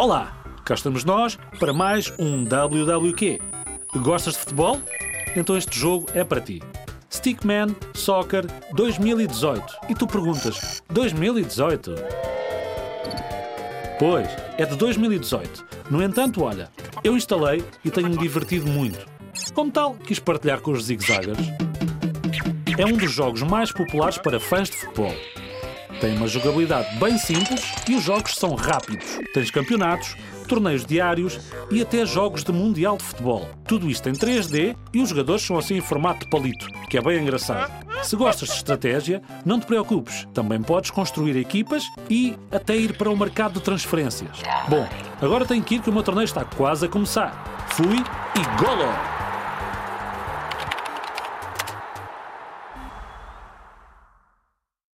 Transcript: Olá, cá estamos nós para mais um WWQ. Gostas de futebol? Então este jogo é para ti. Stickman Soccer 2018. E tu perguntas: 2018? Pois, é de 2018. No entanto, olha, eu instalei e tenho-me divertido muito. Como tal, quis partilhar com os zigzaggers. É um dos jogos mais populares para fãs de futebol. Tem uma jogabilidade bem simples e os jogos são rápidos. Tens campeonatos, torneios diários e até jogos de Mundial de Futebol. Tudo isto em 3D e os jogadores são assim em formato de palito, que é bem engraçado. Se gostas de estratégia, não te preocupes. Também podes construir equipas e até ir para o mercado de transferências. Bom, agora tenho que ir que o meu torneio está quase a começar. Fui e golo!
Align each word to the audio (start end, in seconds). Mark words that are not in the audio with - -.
Olá, 0.00 0.34
cá 0.64 0.72
estamos 0.72 1.04
nós 1.04 1.38
para 1.58 1.74
mais 1.74 2.10
um 2.18 2.42
WWQ. 2.42 3.38
Gostas 3.96 4.32
de 4.32 4.40
futebol? 4.40 4.80
Então 5.36 5.58
este 5.58 5.78
jogo 5.78 6.06
é 6.14 6.24
para 6.24 6.40
ti. 6.40 6.62
Stickman 7.12 7.76
Soccer 7.92 8.46
2018. 8.72 9.62
E 9.90 9.94
tu 9.94 10.06
perguntas: 10.06 10.82
2018? 10.88 11.94
Pois, 13.98 14.26
é 14.56 14.64
de 14.64 14.74
2018. 14.74 15.66
No 15.90 16.02
entanto, 16.02 16.44
olha, 16.44 16.70
eu 17.04 17.14
instalei 17.14 17.62
e 17.84 17.90
tenho-me 17.90 18.16
divertido 18.16 18.68
muito. 18.68 19.06
Como 19.52 19.70
tal, 19.70 19.96
quis 19.96 20.18
partilhar 20.18 20.62
com 20.62 20.70
os 20.70 20.84
zigzaggers. 20.84 21.46
É 22.78 22.86
um 22.86 22.96
dos 22.96 23.12
jogos 23.12 23.42
mais 23.42 23.70
populares 23.70 24.16
para 24.16 24.40
fãs 24.40 24.70
de 24.70 24.76
futebol. 24.78 25.14
Tem 26.00 26.16
uma 26.16 26.26
jogabilidade 26.26 26.98
bem 26.98 27.18
simples 27.18 27.60
e 27.86 27.94
os 27.94 28.02
jogos 28.02 28.34
são 28.34 28.54
rápidos. 28.54 29.18
Tens 29.34 29.50
campeonatos, 29.50 30.16
torneios 30.48 30.84
diários 30.84 31.38
e 31.70 31.82
até 31.82 32.06
jogos 32.06 32.42
de 32.42 32.50
Mundial 32.50 32.96
de 32.96 33.04
Futebol. 33.04 33.46
Tudo 33.66 33.88
isto 33.88 34.08
em 34.08 34.12
3D 34.12 34.74
e 34.94 35.02
os 35.02 35.10
jogadores 35.10 35.42
são 35.42 35.58
assim 35.58 35.76
em 35.76 35.80
formato 35.82 36.20
de 36.20 36.30
palito, 36.30 36.66
que 36.88 36.96
é 36.96 37.02
bem 37.02 37.20
engraçado. 37.20 37.70
Se 38.02 38.16
gostas 38.16 38.48
de 38.48 38.54
estratégia, 38.54 39.20
não 39.44 39.60
te 39.60 39.66
preocupes. 39.66 40.26
Também 40.32 40.62
podes 40.62 40.90
construir 40.90 41.36
equipas 41.36 41.84
e 42.08 42.34
até 42.50 42.74
ir 42.74 42.96
para 42.96 43.10
o 43.10 43.16
mercado 43.16 43.54
de 43.54 43.60
transferências. 43.60 44.38
Bom, 44.68 44.88
agora 45.20 45.44
tenho 45.44 45.62
que 45.62 45.74
ir 45.74 45.82
que 45.82 45.90
o 45.90 45.92
meu 45.92 46.02
torneio 46.02 46.24
está 46.24 46.46
quase 46.46 46.86
a 46.86 46.88
começar. 46.88 47.66
Fui 47.68 47.98
e 47.98 48.62
golo! 48.62 49.19